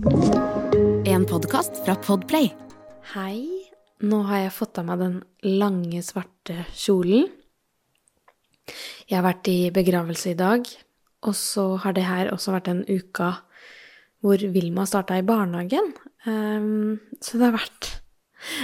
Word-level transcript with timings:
En 0.00 1.26
podkast 1.28 1.82
fra 1.84 1.92
Podplay. 2.00 2.46
Hei. 3.12 3.40
Nå 4.00 4.22
har 4.30 4.46
jeg 4.46 4.54
fått 4.56 4.78
av 4.80 4.86
meg 4.88 5.02
den 5.02 5.18
lange, 5.44 6.00
svarte 6.00 6.62
kjolen. 6.72 7.26
Jeg 9.10 9.18
har 9.18 9.26
vært 9.26 9.50
i 9.52 9.68
begravelse 9.74 10.32
i 10.32 10.38
dag, 10.40 10.64
og 11.28 11.36
så 11.36 11.66
har 11.84 11.92
det 11.98 12.06
her 12.08 12.32
også 12.32 12.54
vært 12.56 12.72
en 12.72 12.82
uke 12.88 13.28
hvor 14.24 14.46
Vilma 14.56 14.88
starta 14.88 15.20
i 15.20 15.26
barnehagen. 15.26 15.92
Um, 16.24 16.96
så 17.20 17.36
det 17.36 17.50
har 17.50 17.58
vært 17.58 17.92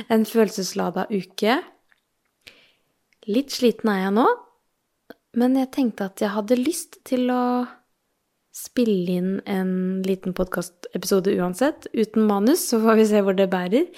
en 0.08 0.24
følelseslada 0.24 1.04
uke. 1.12 1.60
Litt 3.28 3.52
sliten 3.52 3.92
er 3.92 4.06
jeg 4.06 4.16
nå, 4.22 4.28
men 5.36 5.60
jeg 5.60 5.74
tenkte 5.76 6.08
at 6.08 6.24
jeg 6.24 6.32
hadde 6.32 6.64
lyst 6.64 7.02
til 7.04 7.28
å 7.28 7.44
spille 8.56 9.18
inn 9.18 9.32
en 9.44 9.72
liten 10.06 10.34
podkastepisode 10.36 11.34
uansett, 11.36 11.88
uten 11.92 12.24
manus, 12.28 12.64
så 12.70 12.80
får 12.80 13.00
vi 13.00 13.06
se 13.10 13.22
hvor 13.24 13.36
det 13.36 13.50
bærer. 13.52 13.88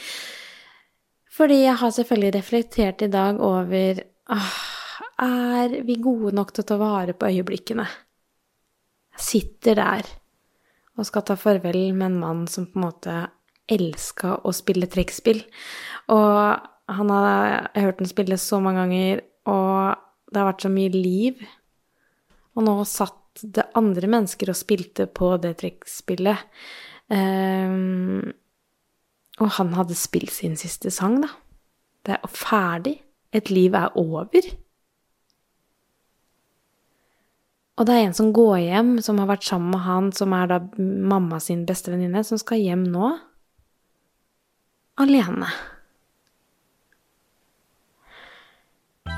Fordi 1.39 1.61
jeg 1.63 1.79
har 1.79 1.95
selvfølgelig 1.95 2.35
reflektert 2.35 3.05
i 3.07 3.13
dag 3.13 3.39
over 3.39 4.03
åh, 4.35 4.57
Er 5.19 5.73
vi 5.83 5.97
gode 5.99 6.31
nok 6.35 6.53
til 6.55 6.63
å 6.63 6.67
ta 6.67 6.77
vare 6.79 7.15
på 7.15 7.27
øyeblikkene? 7.27 7.87
Jeg 9.19 9.25
sitter 9.27 9.79
der 9.79 10.11
og 10.99 11.07
skal 11.07 11.25
ta 11.27 11.35
farvel 11.39 11.93
med 11.95 12.07
en 12.07 12.19
mann 12.19 12.47
som 12.51 12.67
på 12.67 12.79
en 12.79 12.85
måte 12.85 13.15
elska 13.71 14.41
å 14.47 14.55
spille 14.55 14.89
trekkspill. 14.91 15.45
Og 16.15 16.39
han 16.89 17.11
har 17.11 17.27
Jeg 17.29 17.83
har 17.83 17.87
hørt 17.91 17.99
den 17.99 18.11
spille 18.11 18.39
så 18.39 18.61
mange 18.61 18.81
ganger, 18.83 19.23
og 19.47 19.99
det 20.33 20.41
har 20.41 20.51
vært 20.53 20.63
så 20.67 20.71
mye 20.73 20.91
liv. 20.91 21.43
Og 22.57 22.65
nå 22.67 22.75
satt 22.85 23.28
det 23.43 23.69
andre 23.79 24.11
mennesker 24.11 24.51
og 24.53 24.59
spilte 24.59 25.07
på 25.07 25.35
det 25.43 25.57
trekkspillet. 25.63 26.47
Um, 27.09 28.33
og 29.39 29.53
han 29.59 29.75
hadde 29.79 29.97
spilt 29.97 30.35
sin 30.35 30.57
siste 30.59 30.91
sang, 30.95 31.21
da. 31.23 31.31
Det 32.07 32.17
er 32.17 32.33
ferdig. 32.33 32.99
Et 33.33 33.51
liv 33.53 33.75
er 33.77 33.93
over. 33.99 34.49
Og 37.79 37.87
det 37.87 37.95
er 37.95 38.07
en 38.09 38.17
som 38.17 38.33
går 38.35 38.57
hjem, 38.65 38.93
som 39.05 39.21
har 39.23 39.29
vært 39.31 39.47
sammen 39.47 39.71
med 39.71 39.85
han, 39.85 40.13
som 40.13 40.33
er 40.35 40.49
da 40.51 40.59
mamma 40.79 41.39
sin 41.41 41.67
beste 41.69 41.93
venninne, 41.93 42.25
som 42.27 42.41
skal 42.41 42.59
hjem 42.59 42.89
nå. 42.91 43.13
Alene. 44.99 45.53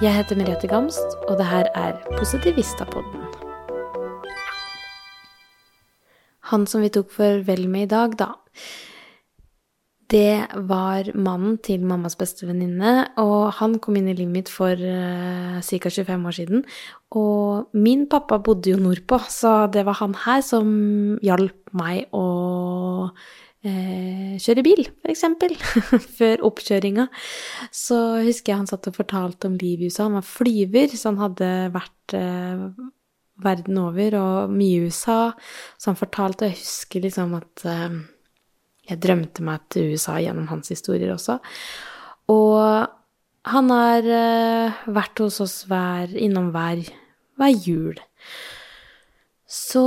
Jeg 0.02 0.12
heter 0.16 0.36
Merete 0.36 0.68
Gamst, 0.68 1.16
og 1.28 1.38
det 1.41 1.48
her 1.48 1.72
er 1.74 1.96
Positivistapodden. 2.18 3.49
Han 6.50 6.66
som 6.70 6.84
vi 6.84 6.92
tok 6.94 7.12
farvel 7.14 7.68
med 7.70 7.88
i 7.88 7.92
dag, 7.94 8.16
da, 8.18 8.32
det 10.10 10.50
var 10.66 11.06
mannen 11.14 11.58
til 11.62 11.84
mammas 11.86 12.16
beste 12.18 12.48
venninne, 12.48 13.12
og 13.22 13.52
han 13.60 13.76
kom 13.82 13.98
inn 13.98 14.08
i 14.10 14.16
livet 14.18 14.34
mitt 14.34 14.50
for 14.50 14.74
uh, 14.74 15.60
ca. 15.62 15.92
25 15.92 16.26
år 16.26 16.34
siden. 16.34 16.64
Og 17.14 17.76
min 17.78 18.08
pappa 18.10 18.40
bodde 18.42 18.72
jo 18.72 18.80
nordpå, 18.80 19.20
så 19.30 19.68
det 19.70 19.84
var 19.86 20.00
han 20.00 20.16
her 20.24 20.42
som 20.46 20.72
hjalp 21.22 21.70
meg 21.78 22.10
å 22.16 22.26
uh, 23.06 24.34
kjøre 24.42 24.66
bil, 24.66 24.82
f.eks. 25.04 25.26
Før 26.18 26.46
oppkjøringa. 26.50 27.06
Så 27.70 28.00
husker 28.26 28.54
jeg 28.54 28.62
han 28.64 28.70
satt 28.70 28.90
og 28.90 28.98
fortalte 28.98 29.50
om 29.50 29.58
livet 29.62 29.86
i 29.86 29.92
USA. 29.92 30.08
Han 30.08 30.18
var 30.18 30.26
flyver, 30.26 30.90
så 30.90 31.12
han 31.12 31.22
hadde 31.22 31.52
vært 31.76 32.18
uh, 32.18 32.66
verden 33.44 33.78
over 33.83 34.16
og 34.20 34.55
mye 34.55 34.78
i 34.78 34.88
USA. 34.88 35.33
Så 35.78 35.91
han 35.92 36.00
fortalte, 36.00 36.46
og 36.46 36.52
jeg 36.52 36.60
husker 36.60 37.05
liksom 37.05 37.36
at 37.38 37.66
jeg 38.91 39.02
drømte 39.02 39.44
meg 39.47 39.66
til 39.72 39.92
USA 39.94 40.16
gjennom 40.22 40.48
hans 40.50 40.72
historier 40.72 41.12
også. 41.14 41.38
Og 42.30 42.58
han 43.48 43.72
har 43.72 44.06
uh, 44.06 44.80
vært 44.92 45.22
hos 45.24 45.41
oss 45.42 45.60
hver, 45.70 46.12
innom 46.12 46.50
hver, 46.54 46.82
hver 47.41 47.54
jul. 47.64 48.00
Så 49.50 49.84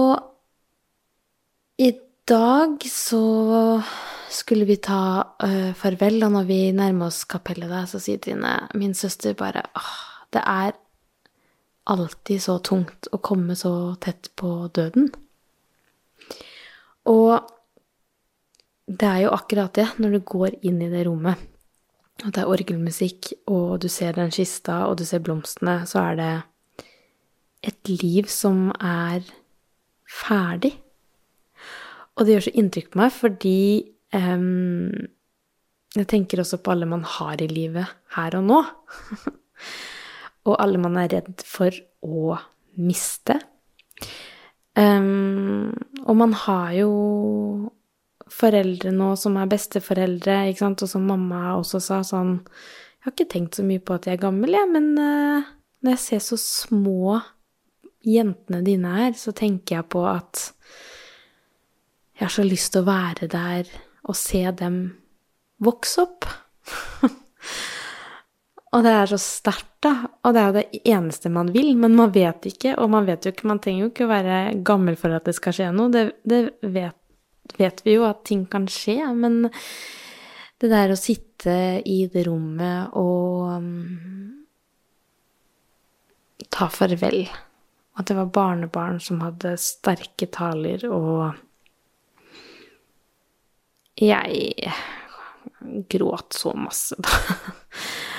i 1.80 1.92
dag 2.30 2.88
så 2.90 3.24
skulle 4.34 4.68
vi 4.70 4.80
ta 4.82 5.04
uh, 5.44 5.72
farvel, 5.78 6.24
og 6.26 6.34
når 6.38 6.48
vi 6.50 6.62
nærmer 6.76 7.12
oss 7.12 7.24
kapellet 7.30 7.70
der, 7.70 7.86
så 7.90 8.02
sier 8.02 8.22
Trine, 8.24 8.56
min 8.80 8.98
søster, 8.98 9.38
bare 9.38 9.68
åh, 9.78 9.94
det 10.34 10.42
er 10.42 10.74
alltid 11.90 12.42
så 12.44 12.58
tungt 12.64 13.10
å 13.12 13.20
komme 13.24 13.56
så 13.60 13.96
tett 14.04 14.32
på 14.40 14.52
døden. 14.76 15.10
Og 17.10 17.50
det 18.88 19.10
er 19.10 19.24
jo 19.26 19.34
akkurat 19.36 19.74
det, 19.76 19.88
når 20.00 20.16
du 20.16 20.22
går 20.28 20.58
inn 20.68 20.82
i 20.84 20.92
det 20.92 21.06
rommet, 21.08 21.40
og 22.24 22.32
det 22.32 22.44
er 22.44 22.52
orgelmusikk, 22.52 23.32
og 23.52 23.82
du 23.84 23.90
ser 23.92 24.16
den 24.16 24.32
kista, 24.32 24.84
og 24.88 25.00
du 25.00 25.06
ser 25.08 25.24
blomstene, 25.24 25.82
så 25.90 26.04
er 26.12 26.20
det 26.20 26.34
et 27.64 27.94
liv 28.04 28.30
som 28.32 28.70
er 28.78 29.24
ferdig. 30.08 30.76
Og 32.14 32.26
det 32.26 32.36
gjør 32.36 32.46
så 32.48 32.56
inntrykk 32.62 32.92
på 32.94 33.02
meg, 33.02 33.16
fordi 33.16 33.60
um, 34.14 34.92
jeg 35.98 36.10
tenker 36.12 36.44
også 36.44 36.60
på 36.62 36.74
alle 36.74 36.88
man 36.90 37.06
har 37.18 37.42
i 37.42 37.50
livet 37.50 37.90
her 38.16 38.38
og 38.38 38.46
nå. 38.50 38.60
og 40.44 40.60
alle 40.60 40.82
man 40.82 40.98
er 41.00 41.12
redd 41.14 41.44
for 41.48 41.74
å 42.04 42.38
miste. 42.80 43.40
Um, 44.74 45.70
og 46.04 46.18
man 46.18 46.34
har 46.46 46.74
jo 46.76 46.94
foreldre 48.34 48.90
nå 48.96 49.12
som 49.20 49.38
er 49.38 49.52
besteforeldre, 49.52 50.40
ikke 50.50 50.64
sant, 50.64 50.84
og 50.86 50.90
som 50.90 51.06
mamma 51.06 51.54
også 51.60 51.82
sa 51.84 52.00
sånn 52.08 52.40
Jeg 52.40 53.06
har 53.06 53.14
ikke 53.14 53.30
tenkt 53.34 53.60
så 53.60 53.66
mye 53.68 53.84
på 53.84 53.98
at 53.98 54.08
jeg 54.08 54.18
er 54.18 54.24
gammel, 54.24 54.56
jeg, 54.56 54.70
men 54.72 54.94
uh, 54.98 55.52
når 55.84 55.96
jeg 55.98 56.04
ser 56.06 56.24
så 56.24 56.40
små 56.40 57.20
jentene 58.04 58.62
dine 58.64 58.94
er, 59.08 59.18
så 59.20 59.36
tenker 59.36 59.78
jeg 59.78 59.90
på 59.92 60.06
at 60.08 60.48
jeg 62.14 62.26
har 62.26 62.34
så 62.34 62.46
lyst 62.48 62.74
til 62.74 62.84
å 62.84 62.88
være 62.88 63.28
der 63.32 63.70
og 64.08 64.16
se 64.18 64.44
dem 64.60 64.80
vokse 65.64 66.04
opp. 66.04 66.28
og 68.74 68.82
det 68.86 68.92
er 68.98 69.10
så 69.12 69.20
sterkt, 69.22 69.70
da. 69.86 69.94
Og 70.26 70.34
det 70.34 70.42
er 70.42 70.48
jo 70.48 70.58
det 70.58 70.82
eneste 70.90 71.30
man 71.30 71.52
vil, 71.54 71.74
men 71.78 71.96
man 71.98 72.14
vet 72.16 72.48
ikke, 72.50 72.74
og 72.82 72.90
man 72.94 73.06
vet 73.06 73.26
jo 73.26 73.34
ikke 73.34 73.50
Man 73.50 73.60
trenger 73.62 73.86
jo 73.86 73.92
ikke 73.92 74.10
være 74.10 74.38
gammel 74.66 74.98
for 75.00 75.14
at 75.14 75.28
det 75.28 75.36
skal 75.38 75.56
skje 75.56 75.72
noe, 75.76 75.92
det, 75.94 76.06
det 76.26 76.46
vet 76.62 76.98
vet 77.58 77.82
vi 77.86 77.98
jo 77.98 78.06
at 78.08 78.24
ting 78.28 78.46
kan 78.50 78.68
skje, 78.72 78.98
men 79.18 79.44
det 80.62 80.70
der 80.72 80.94
å 80.94 81.00
sitte 81.00 81.56
i 81.84 82.06
det 82.12 82.24
rommet 82.28 82.96
og 83.00 83.60
um, 83.60 84.44
ta 86.54 86.70
farvel 86.72 87.26
At 88.00 88.08
det 88.08 88.16
var 88.18 88.32
barnebarn 88.34 89.02
som 89.04 89.22
hadde 89.22 89.58
sterke 89.62 90.30
taler, 90.32 90.88
og 90.88 91.36
jeg 94.00 94.72
gråt 95.92 96.34
så 96.34 96.56
masse, 96.58 96.98
da. 96.98 97.12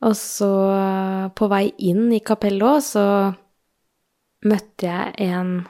og 0.00 0.16
så, 0.16 0.52
på 1.36 1.50
vei 1.52 1.66
inn 1.90 2.08
i 2.16 2.22
kapellet 2.24 2.64
òg, 2.64 2.80
så 2.84 3.04
møtte 4.48 4.88
jeg 4.88 5.28
en 5.28 5.60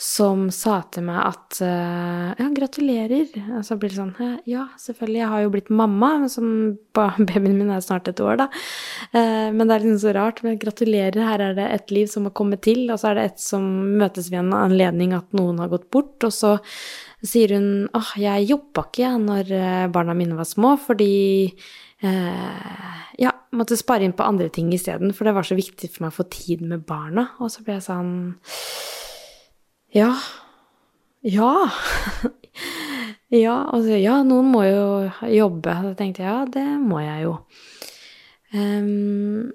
som 0.00 0.46
sa 0.48 0.78
til 0.88 1.04
meg 1.04 1.18
at 1.20 1.58
uh, 1.60 2.30
ja, 2.32 2.46
gratulerer. 2.56 3.34
Og 3.58 3.66
så 3.66 3.76
blir 3.76 3.92
det 3.92 3.98
sånn 3.98 4.38
ja, 4.48 4.64
selvfølgelig, 4.80 5.18
jeg 5.20 5.32
har 5.34 5.42
jo 5.44 5.50
blitt 5.52 5.68
mamma, 5.76 6.10
som 6.32 6.46
babyen 6.96 7.58
min 7.58 7.74
er 7.74 7.84
snart 7.84 8.08
et 8.08 8.22
år, 8.24 8.38
da. 8.40 8.46
Uh, 9.12 9.52
men 9.52 9.66
det 9.66 9.76
er 9.76 9.84
liksom 9.84 10.00
så 10.06 10.14
rart. 10.16 10.40
Men 10.46 10.56
gratulerer, 10.62 11.20
her 11.20 11.44
er 11.50 11.58
det 11.58 11.68
et 11.68 11.92
liv 11.92 12.08
som 12.08 12.30
har 12.30 12.36
kommet 12.38 12.64
til, 12.64 12.86
og 12.88 12.96
så 13.02 13.10
er 13.10 13.20
det 13.20 13.28
et 13.28 13.44
som 13.44 13.66
møtes 14.00 14.32
ved 14.32 14.40
en 14.40 14.56
anledning 14.62 15.12
at 15.18 15.28
noen 15.36 15.60
har 15.60 15.68
gått 15.74 15.90
bort, 15.92 16.16
og 16.24 16.32
så 16.32 16.56
sier 17.26 17.54
hun 17.56 17.68
åh, 17.96 18.12
jeg 18.20 18.48
jobba 18.48 18.86
ikke 18.88 19.12
når 19.20 19.52
eh, 19.56 19.86
barna 19.92 20.16
mine 20.16 20.38
var 20.38 20.48
små, 20.48 20.74
fordi 20.80 21.12
eh, 21.48 23.00
ja, 23.20 23.32
måtte 23.56 23.78
spare 23.78 24.06
inn 24.06 24.16
på 24.16 24.26
andre 24.26 24.48
ting 24.52 24.70
isteden, 24.74 25.12
for 25.16 25.28
det 25.28 25.34
var 25.36 25.46
så 25.46 25.58
viktig 25.58 25.90
for 25.92 26.06
meg 26.06 26.14
å 26.14 26.18
få 26.20 26.28
tid 26.32 26.64
med 26.64 26.86
barna. 26.88 27.30
Og 27.42 27.52
så 27.52 27.64
ble 27.66 27.76
jeg 27.76 27.86
sånn 27.88 28.14
ja. 29.96 30.12
Ja. 31.26 31.52
ja, 33.44 33.56
altså, 33.66 33.96
ja, 33.98 34.20
noen 34.26 34.52
må 34.54 34.64
jo 34.68 34.84
jobbe. 35.28 35.74
Da 35.88 35.96
tenkte 35.98 36.24
jeg 36.24 36.30
ja, 36.30 36.44
det 36.48 36.68
må 36.80 37.02
jeg 37.04 37.26
jo. 37.26 37.34
Um, 38.50 39.50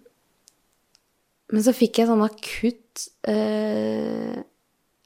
men 1.52 1.64
så 1.64 1.74
fikk 1.76 2.00
jeg 2.00 2.10
sånn 2.10 2.24
akutt 2.26 3.08
uh, 3.28 4.44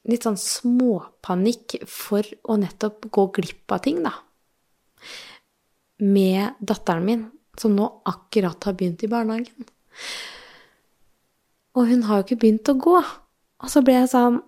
Litt 0.08 0.24
sånn 0.24 0.38
småpanikk 0.40 1.82
for 1.90 2.24
å 2.48 2.56
nettopp 2.60 3.10
gå 3.12 3.26
glipp 3.36 3.74
av 3.74 3.82
ting, 3.84 4.00
da. 4.06 4.14
Med 6.00 6.56
datteren 6.64 7.04
min, 7.04 7.26
som 7.60 7.74
nå 7.76 7.88
akkurat 8.08 8.64
har 8.64 8.76
begynt 8.78 9.04
i 9.04 9.10
barnehagen. 9.12 9.68
Og 11.76 11.90
hun 11.90 12.06
har 12.08 12.20
jo 12.20 12.26
ikke 12.28 12.40
begynt 12.46 12.70
å 12.72 12.78
gå. 12.80 12.96
Og 13.60 13.68
så 13.68 13.82
ble 13.84 13.98
jeg 13.98 14.12
sånn 14.14 14.40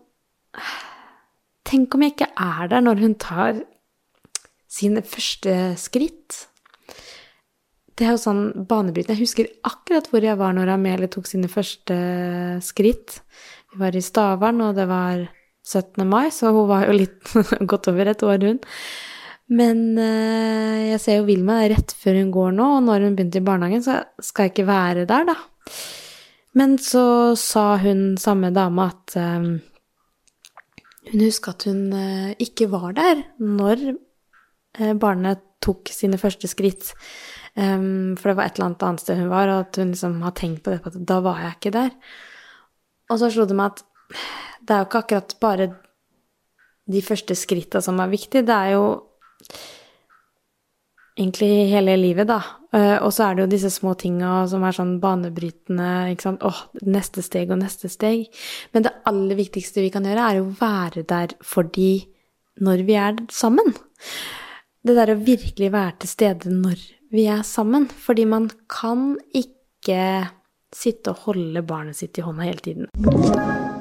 tenk 1.68 1.94
om 1.94 2.04
jeg 2.04 2.14
ikke 2.16 2.32
er 2.40 2.72
der 2.72 2.82
når 2.84 3.04
hun 3.04 3.14
tar 3.20 3.60
sine 4.72 5.02
første 5.04 5.74
skritt. 5.80 6.46
Det 7.92 8.06
er 8.06 8.14
jo 8.14 8.22
sånn 8.22 8.42
banebrytende. 8.68 9.18
Jeg 9.18 9.26
husker 9.26 9.50
akkurat 9.68 10.08
hvor 10.08 10.24
jeg 10.24 10.38
var 10.40 10.56
når 10.56 10.72
Amelie 10.74 11.12
tok 11.12 11.28
sine 11.28 11.50
første 11.52 11.96
skritt. 12.64 13.20
Vi 13.72 13.80
var 13.80 13.96
i 13.96 14.04
Stavern, 14.04 14.62
og 14.64 14.76
det 14.80 14.88
var 14.88 15.26
17. 15.62 16.04
mai, 16.08 16.26
så 16.34 16.52
hun 16.54 16.68
var 16.70 16.86
jo 16.88 16.98
litt 16.98 17.34
godt 17.70 17.90
over 17.92 18.10
et 18.12 18.22
år, 18.26 18.46
hun. 18.50 18.60
Men 19.52 19.82
uh, 19.98 20.78
jeg 20.92 21.00
ser 21.02 21.18
jo 21.20 21.26
Vilma 21.28 21.60
rett 21.70 21.92
før 21.98 22.20
hun 22.20 22.30
går 22.34 22.54
nå, 22.56 22.68
og 22.78 22.86
når 22.86 23.06
hun 23.06 23.18
begynte 23.18 23.42
i 23.42 23.46
barnehagen, 23.46 23.84
så 23.84 24.00
skal 24.22 24.48
jeg 24.48 24.54
ikke 24.54 24.70
være 24.70 25.04
der, 25.10 25.28
da. 25.28 25.36
Men 26.58 26.76
så 26.82 27.04
sa 27.38 27.76
hun 27.80 28.16
samme 28.20 28.52
dame 28.52 28.88
at 28.90 29.14
um, 29.16 29.52
hun 31.08 31.22
huska 31.24 31.54
at 31.54 31.66
hun 31.68 31.86
uh, 31.96 32.32
ikke 32.42 32.68
var 32.72 32.92
der 32.96 33.22
når 33.40 33.86
uh, 33.94 34.92
barnet 35.00 35.40
tok 35.62 35.92
sine 35.94 36.18
første 36.20 36.50
skritt. 36.50 36.92
Um, 37.54 38.18
for 38.18 38.32
det 38.32 38.36
var 38.38 38.48
et 38.48 38.58
eller 38.58 38.70
annet 38.70 38.84
annet 38.88 39.04
sted 39.04 39.20
hun 39.20 39.32
var, 39.32 39.52
og 39.52 39.64
at 39.66 39.80
hun 39.80 39.94
liksom 39.94 40.20
har 40.24 40.36
tenkt 40.36 40.64
på 40.64 40.74
det, 40.74 40.82
at 40.84 41.00
da 41.08 41.20
var 41.24 41.40
jeg 41.40 41.56
ikke 41.56 41.74
der. 41.78 41.96
Og 43.12 43.20
så 43.20 43.28
slo 43.32 43.46
det 43.48 43.56
meg 43.56 43.74
at 43.74 43.84
det 44.62 44.74
er 44.74 44.82
jo 44.82 44.88
ikke 44.88 45.02
akkurat 45.04 45.36
bare 45.42 45.68
de 46.92 47.02
første 47.04 47.36
skritta 47.38 47.82
som 47.84 48.00
er 48.02 48.10
viktig, 48.12 48.44
det 48.46 48.56
er 48.56 48.74
jo 48.74 48.86
egentlig 51.18 51.68
hele 51.70 51.96
livet, 52.00 52.28
da. 52.30 52.40
Uh, 52.72 52.96
og 53.04 53.10
så 53.12 53.26
er 53.26 53.36
det 53.36 53.44
jo 53.44 53.50
disse 53.52 53.70
små 53.74 53.92
tinga 54.00 54.46
som 54.48 54.64
er 54.64 54.76
sånn 54.76 54.94
banebrytende, 55.02 55.88
ikke 56.14 56.26
sant. 56.28 56.46
Åh, 56.46 56.62
neste 56.88 57.24
steg 57.24 57.52
og 57.52 57.60
neste 57.60 57.90
steg. 57.92 58.30
Men 58.72 58.86
det 58.86 58.94
aller 59.08 59.36
viktigste 59.38 59.84
vi 59.84 59.92
kan 59.92 60.08
gjøre, 60.08 60.28
er 60.30 60.40
å 60.40 60.54
være 60.56 61.04
der 61.08 61.36
for 61.44 61.68
de 61.68 61.92
når 62.62 62.86
vi 62.88 62.96
er 63.00 63.20
sammen. 63.32 63.74
Det 64.82 64.96
der 64.98 65.14
å 65.14 65.20
virkelig 65.20 65.70
være 65.72 65.98
til 66.02 66.10
stede 66.10 66.52
når 66.52 66.80
vi 67.12 67.28
er 67.30 67.44
sammen. 67.46 67.86
Fordi 67.88 68.26
man 68.28 68.48
kan 68.72 69.12
ikke 69.36 70.32
sitte 70.72 71.12
og 71.12 71.28
holde 71.28 71.64
barnet 71.68 72.00
sitt 72.00 72.18
i 72.18 72.24
hånda 72.24 72.48
hele 72.48 72.64
tiden. 72.64 73.71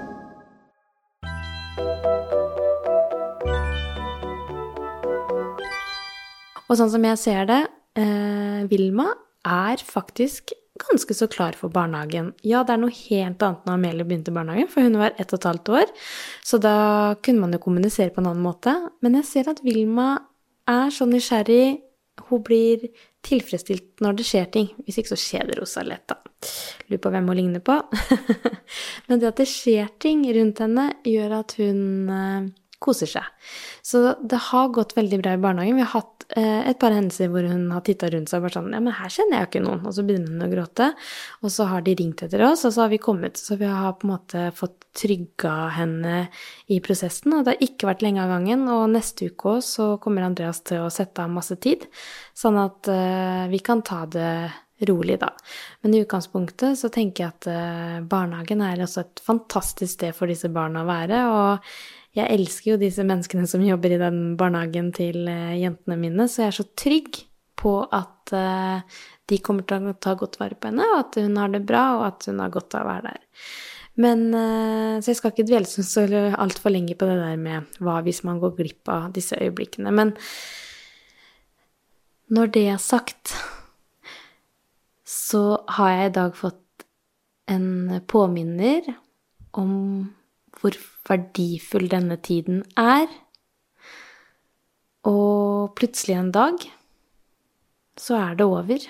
Og 6.71 6.79
sånn 6.79 6.91
som 6.93 7.03
jeg 7.03 7.19
ser 7.19 7.45
det, 7.49 7.61
eh, 7.99 8.63
Vilma 8.71 9.09
er 9.43 9.81
faktisk 9.83 10.53
ganske 10.79 11.13
så 11.13 11.27
klar 11.27 11.53
for 11.53 11.69
barnehagen. 11.69 12.31
Ja, 12.47 12.63
det 12.63 12.73
er 12.73 12.81
noe 12.81 12.95
helt 12.95 13.43
annet 13.43 13.65
når 13.67 13.73
Amelie 13.73 14.07
begynte 14.07 14.33
barnehagen, 14.33 14.69
for 14.71 14.81
hun 14.81 14.97
var 14.97 15.11
ett 15.19 15.33
og 15.33 15.39
et 15.39 15.49
halvt 15.49 15.69
år, 15.69 15.91
så 16.47 16.59
da 16.63 17.15
kunne 17.21 17.41
man 17.43 17.51
jo 17.51 17.59
kommunisere 17.59 18.13
på 18.15 18.21
en 18.21 18.31
annen 18.31 18.45
måte. 18.45 18.73
Men 19.01 19.19
jeg 19.19 19.25
ser 19.25 19.51
at 19.51 19.59
Vilma 19.65 20.21
er 20.65 20.89
så 20.89 21.05
nysgjerrig, 21.05 21.81
hun 22.29 22.43
blir 22.45 22.87
tilfredsstilt 23.25 24.01
når 24.01 24.17
det 24.17 24.25
skjer 24.25 24.47
ting. 24.53 24.71
Hvis 24.85 25.01
ikke 25.01 25.13
så 25.13 25.19
kjeder 25.19 25.59
hun 25.59 25.69
seg 25.69 25.89
lett, 25.89 26.07
da. 26.07 26.17
Lurer 26.87 27.01
på 27.03 27.11
hvem 27.11 27.27
hun 27.27 27.37
ligner 27.37 27.63
på. 27.65 27.75
Men 29.07 29.19
det 29.19 29.27
at 29.33 29.41
det 29.41 29.49
skjer 29.51 29.91
ting 29.99 30.23
rundt 30.33 30.63
henne, 30.63 30.87
gjør 31.03 31.37
at 31.41 31.55
hun 31.59 32.09
eh, 32.09 32.49
koser 32.81 33.09
seg. 33.09 33.27
Så 33.85 34.15
det 34.21 34.39
har 34.49 34.73
gått 34.73 34.95
veldig 34.97 35.21
bra 35.21 35.35
i 35.35 35.41
barnehagen. 35.41 35.77
Vi 35.77 35.85
har 35.85 35.93
hatt 35.99 36.20
et 36.39 36.77
par 36.79 36.93
hendelser 36.95 37.31
hvor 37.31 37.43
hun 37.47 37.65
har 37.73 37.83
titta 37.85 38.07
rundt 38.11 38.31
seg 38.31 38.39
og 38.39 38.45
bare 38.45 38.55
sånn 38.55 38.75
Ja, 38.75 38.79
men 38.83 38.95
her 38.95 39.11
kjenner 39.11 39.37
jeg 39.37 39.45
jo 39.45 39.49
ikke 39.49 39.63
noen. 39.65 39.81
Og 39.87 39.95
så 39.97 40.05
begynner 40.07 40.31
hun 40.31 40.45
å 40.45 40.51
gråte. 40.51 40.87
Og 41.41 41.53
så 41.53 41.67
har 41.71 41.83
de 41.85 41.95
ringt 41.99 42.23
etter 42.25 42.45
oss, 42.47 42.63
og 42.67 42.75
så 42.75 42.85
har 42.85 42.93
vi 42.93 43.01
kommet. 43.03 43.41
Så 43.41 43.57
vi 43.59 43.67
har 43.67 43.97
på 43.99 44.07
en 44.07 44.13
måte 44.13 44.45
fått 44.55 44.87
trygga 44.97 45.53
henne 45.77 46.15
i 46.71 46.79
prosessen. 46.83 47.35
Og 47.35 47.45
det 47.45 47.55
har 47.55 47.67
ikke 47.67 47.89
vært 47.89 48.03
lenge 48.05 48.23
av 48.23 48.33
gangen. 48.35 48.65
Og 48.71 48.89
neste 48.91 49.31
uke 49.31 49.55
òg 49.57 49.61
så 49.65 49.93
kommer 50.03 50.27
Andreas 50.27 50.63
til 50.67 50.83
å 50.85 50.91
sette 50.93 51.23
av 51.23 51.31
masse 51.31 51.57
tid, 51.63 51.87
sånn 52.37 52.59
at 52.61 52.91
uh, 52.91 53.47
vi 53.51 53.61
kan 53.63 53.83
ta 53.85 54.03
det 54.11 54.33
rolig, 54.89 55.19
da. 55.21 55.29
Men 55.83 55.93
i 55.93 56.01
utgangspunktet 56.01 56.79
så 56.79 56.89
tenker 56.93 57.23
jeg 57.23 57.33
at 57.35 57.49
uh, 57.51 57.97
barnehagen 58.09 58.63
er 58.65 58.81
også 58.81 59.05
et 59.05 59.23
fantastisk 59.23 59.99
sted 59.99 60.15
for 60.17 60.31
disse 60.31 60.49
barna 60.53 60.83
å 60.83 60.89
være. 60.89 61.25
og 61.31 61.73
jeg 62.17 62.27
elsker 62.27 62.73
jo 62.73 62.79
disse 62.81 63.03
menneskene 63.07 63.47
som 63.47 63.63
jobber 63.63 63.95
i 63.95 63.99
den 64.01 64.21
barnehagen 64.39 64.91
til 64.95 65.27
eh, 65.31 65.59
jentene 65.61 65.99
mine, 65.99 66.27
så 66.27 66.43
jeg 66.43 66.51
er 66.51 66.57
så 66.57 66.67
trygg 66.79 67.21
på 67.61 67.75
at 67.87 68.33
eh, 68.35 69.03
de 69.31 69.39
kommer 69.43 69.67
til 69.67 69.91
å 69.91 69.95
ta 69.95 70.17
godt 70.19 70.39
vare 70.41 70.57
på 70.59 70.71
henne, 70.71 70.87
og 70.91 71.05
at 71.05 71.19
hun 71.21 71.39
har 71.39 71.53
det 71.53 71.63
bra, 71.67 71.85
og 71.99 72.07
at 72.09 72.27
hun 72.27 72.41
har 72.43 72.51
godt 72.51 72.75
av 72.75 72.83
å 72.83 72.89
være 72.89 73.13
der. 73.13 73.45
Men, 74.01 74.25
eh, 74.35 74.97
så 74.99 75.11
jeg 75.11 75.21
skal 75.21 75.33
ikke 75.33 75.47
dvele 75.47 75.69
så 75.69 76.07
altfor 76.35 76.75
lenge 76.75 76.97
på 76.99 77.07
det 77.07 77.19
der 77.21 77.39
med 77.39 77.79
hva 77.83 78.01
hvis 78.03 78.23
man 78.27 78.43
går 78.43 78.57
glipp 78.59 78.91
av 78.91 79.11
disse 79.15 79.39
øyeblikkene. 79.39 79.95
Men 79.95 80.15
når 82.31 82.55
det 82.55 82.67
er 82.73 82.79
sagt, 82.79 83.35
så 85.07 85.61
har 85.77 85.95
jeg 85.95 86.09
i 86.09 86.15
dag 86.19 86.35
fått 86.35 86.87
en 87.51 88.01
påminner 88.07 88.87
om 89.59 89.71
hvor 90.59 90.75
verdifull 91.07 91.87
denne 91.91 92.17
tiden 92.21 92.63
er. 92.79 93.07
Og 95.07 95.73
plutselig 95.77 96.17
en 96.17 96.33
dag 96.33 96.67
så 97.99 98.17
er 98.19 98.37
det 98.37 98.45
over. 98.45 98.85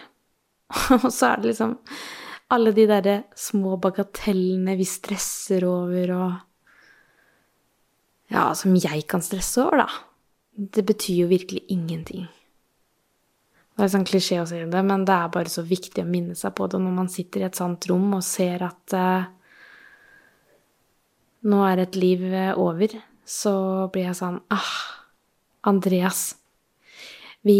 Og 1.03 1.09
så 1.11 1.33
er 1.33 1.41
det 1.41 1.51
liksom 1.51 1.77
alle 2.51 2.73
de 2.75 2.85
derre 2.87 3.15
små 3.37 3.77
bagatellene 3.79 4.75
vi 4.79 4.87
stresser 4.87 5.67
over 5.67 6.15
og 6.17 6.31
Ja, 8.31 8.53
som 8.55 8.77
jeg 8.79 9.03
kan 9.11 9.19
stresse 9.19 9.59
over, 9.59 9.81
da. 9.83 9.89
Det 10.55 10.85
betyr 10.87 11.25
jo 11.25 11.27
virkelig 11.27 11.65
ingenting. 11.67 12.29
Det 13.75 13.83
er 13.83 13.91
sånn 13.91 14.05
klisjé 14.07 14.37
å 14.39 14.45
si 14.47 14.61
det, 14.71 14.83
men 14.87 15.03
det 15.03 15.17
er 15.17 15.33
bare 15.33 15.51
så 15.51 15.65
viktig 15.67 16.05
å 16.05 16.07
minne 16.07 16.37
seg 16.39 16.53
på 16.55 16.69
det 16.71 16.79
når 16.79 16.95
man 16.95 17.09
sitter 17.11 17.43
i 17.43 17.47
et 17.49 17.59
sånt 17.59 17.87
rom 17.91 18.13
og 18.15 18.23
ser 18.23 18.63
at 18.63 18.95
uh, 18.95 19.27
nå 21.47 21.61
er 21.65 21.81
et 21.81 21.97
liv 21.97 22.23
eh, 22.29 22.53
over, 22.57 22.93
så 23.25 23.53
blir 23.93 24.09
jeg 24.09 24.19
sånn 24.19 24.39
Ah, 24.53 24.73
Andreas. 25.67 26.35
Vi 27.45 27.57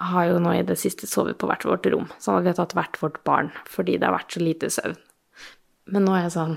har 0.00 0.30
jo 0.30 0.38
nå 0.40 0.54
i 0.56 0.66
det 0.66 0.78
siste 0.80 1.08
sovet 1.10 1.38
på 1.40 1.48
hvert 1.50 1.66
vårt 1.68 1.86
rom, 1.92 2.08
sånn 2.22 2.38
at 2.38 2.46
vi 2.46 2.52
har 2.52 2.58
tatt 2.60 2.76
hvert 2.78 2.98
vårt 3.02 3.20
barn 3.26 3.50
fordi 3.68 3.98
det 3.98 4.08
har 4.08 4.16
vært 4.16 4.36
så 4.36 4.42
lite 4.42 4.70
søvn. 4.72 4.98
Men 5.90 6.06
nå 6.06 6.14
er 6.14 6.26
jeg 6.26 6.36
sånn 6.36 6.56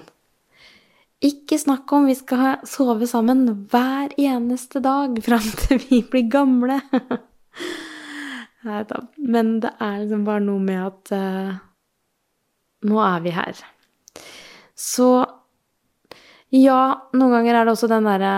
Ikke 1.25 1.57
snakk 1.59 1.91
om 1.95 2.07
vi 2.07 2.15
skal 2.19 2.63
sove 2.67 3.07
sammen 3.09 3.45
hver 3.71 4.13
eneste 4.19 4.83
dag 4.83 5.17
fram 5.25 5.47
til 5.65 5.81
vi 5.89 6.03
blir 6.05 6.29
gamle. 6.31 6.79
Men 8.63 9.55
det 9.63 9.73
er 9.81 10.01
liksom 10.03 10.25
bare 10.27 10.45
noe 10.45 10.61
med 10.63 10.81
at 10.85 11.13
uh, 11.15 11.55
nå 12.87 12.99
er 13.03 13.23
vi 13.25 13.33
her. 13.35 13.63
Så 14.75 15.09
ja, 16.53 17.09
noen 17.17 17.33
ganger 17.33 17.57
er 17.57 17.65
det 17.65 17.73
også 17.73 17.89
den 17.91 18.07
derre 18.09 18.35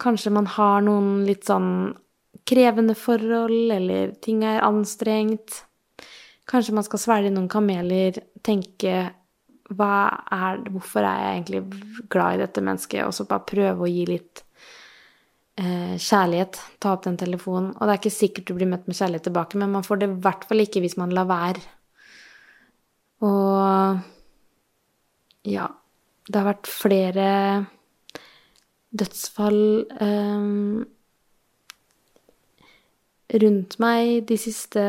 Kanskje 0.00 0.30
man 0.32 0.46
har 0.48 0.80
noen 0.80 1.26
litt 1.28 1.44
sånn 1.44 1.92
krevende 2.48 2.94
forhold, 2.96 3.72
eller 3.74 4.14
ting 4.24 4.44
er 4.48 4.62
anstrengt. 4.64 5.58
Kanskje 6.48 6.72
man 6.72 6.86
skal 6.86 7.02
svelge 7.02 7.32
noen 7.34 7.50
kameler, 7.52 8.16
tenke 8.46 8.94
er, 9.70 10.62
Hvorfor 10.72 11.04
er 11.04 11.18
jeg 11.20 11.34
egentlig 11.34 12.06
glad 12.10 12.38
i 12.38 12.40
dette 12.42 12.62
mennesket? 12.64 13.04
Og 13.04 13.12
så 13.14 13.26
bare 13.28 13.46
prøve 13.46 13.84
å 13.84 13.90
gi 13.90 14.06
litt 14.08 14.42
eh, 15.60 15.94
kjærlighet. 16.00 16.58
Ta 16.82 16.94
opp 16.96 17.04
den 17.04 17.20
telefonen. 17.20 17.74
Og 17.76 17.84
det 17.84 17.92
er 17.92 18.00
ikke 18.00 18.14
sikkert 18.16 18.48
du 18.48 18.56
blir 18.56 18.70
møtt 18.72 18.88
med 18.88 18.98
kjærlighet 18.98 19.28
tilbake, 19.28 19.60
men 19.60 19.76
man 19.76 19.86
får 19.86 20.00
det 20.00 20.08
i 20.10 20.16
hvert 20.24 20.48
fall 20.48 20.64
ikke 20.64 20.82
hvis 20.86 20.96
man 20.98 21.14
lar 21.14 21.28
være. 21.30 21.62
Og 23.28 24.00
ja, 25.46 25.66
det 26.28 26.36
har 26.38 26.48
vært 26.50 26.68
flere 26.70 27.28
dødsfall 28.90 29.60
um, 30.00 30.84
rundt 33.40 33.76
meg 33.82 34.26
de 34.28 34.36
siste 34.40 34.82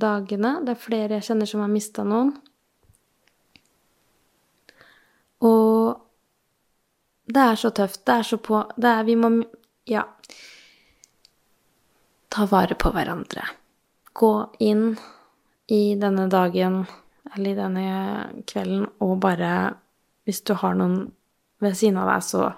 dagene. 0.00 0.52
Det 0.64 0.74
er 0.74 0.82
flere 0.82 1.18
jeg 1.18 1.28
kjenner 1.28 1.50
som 1.50 1.64
har 1.64 1.72
mista 1.72 2.06
noen. 2.06 2.32
Og 5.44 5.96
det 7.26 7.42
er 7.42 7.58
så 7.58 7.72
tøft. 7.74 8.04
Det 8.06 8.14
er 8.14 8.26
så 8.26 8.38
på 8.38 8.62
Det 8.76 8.90
er 8.90 9.04
Vi 9.04 9.16
må 9.16 9.30
Ja. 9.86 10.04
Ta 12.30 12.46
vare 12.46 12.74
på 12.74 12.90
hverandre. 12.90 13.42
Gå 14.12 14.54
inn 14.60 14.96
i 15.68 15.94
denne 15.94 16.28
dagen 16.28 16.86
eller 17.34 17.50
i 17.50 17.58
denne 17.58 18.44
kvelden, 18.46 18.86
og 19.00 19.18
bare 19.20 19.76
Hvis 20.26 20.40
du 20.42 20.56
har 20.58 20.74
noen 20.74 21.12
ved 21.62 21.76
siden 21.78 22.00
av 22.02 22.08
deg, 22.10 22.22
så 22.26 22.48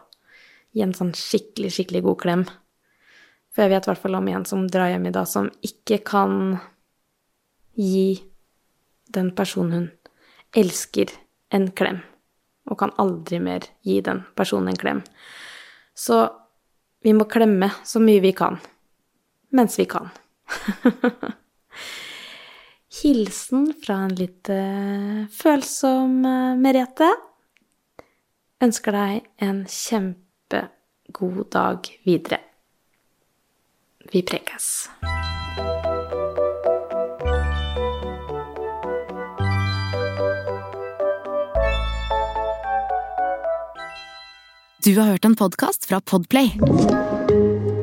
gi 0.72 0.80
en 0.80 0.94
sånn 0.96 1.10
skikkelig, 1.12 1.68
skikkelig 1.74 2.00
god 2.06 2.16
klem. 2.22 2.44
For 3.52 3.66
jeg 3.66 3.74
vet 3.74 3.84
i 3.84 3.90
hvert 3.90 4.00
fall 4.00 4.16
om 4.16 4.30
en 4.32 4.46
som 4.48 4.62
drar 4.72 4.88
hjem 4.88 5.04
i 5.10 5.12
dag, 5.12 5.28
som 5.28 5.50
ikke 5.60 5.98
kan 6.08 6.56
gi 7.76 8.22
den 9.12 9.34
personen 9.36 9.74
hun 9.74 9.90
elsker, 10.56 11.12
en 11.52 11.68
klem. 11.76 12.00
og 12.68 12.76
kan 12.76 12.90
aldri 13.00 13.38
mer 13.40 13.64
gi 13.80 14.00
den 14.04 14.18
personen 14.36 14.68
en 14.68 14.76
klem. 14.76 14.98
Så 15.96 16.18
vi 17.00 17.14
må 17.16 17.24
klemme 17.24 17.70
så 17.84 18.00
mye 18.00 18.20
vi 18.20 18.32
kan, 18.36 18.58
mens 19.56 19.78
vi 19.78 19.86
kan. 19.88 20.10
Hilsen 23.02 23.72
fra 23.84 23.94
en 24.06 24.14
litt 24.18 24.50
uh, 24.50 25.26
følsom 25.30 26.18
uh, 26.26 26.56
Merete. 26.58 27.10
Ønsker 28.64 28.96
deg 28.96 29.28
en 29.44 29.62
kjempegod 29.70 31.44
dag 31.54 31.86
videre. 32.06 32.40
Vi 34.10 34.24
prekes. 34.26 34.88
Du 44.84 44.94
har 44.96 45.10
hørt 45.12 45.24
en 45.24 45.36
podkast 45.36 45.86
fra 45.86 46.00
Podplay. 46.00 46.54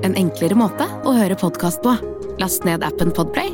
En 0.03 0.15
enklere 0.17 0.57
måte 0.57 0.87
å 1.05 1.13
høre 1.15 1.37
podkast 1.39 1.83
på. 1.85 1.93
Last 2.41 2.65
ned 2.67 2.83
appen 2.83 3.13
Podplay, 3.15 3.53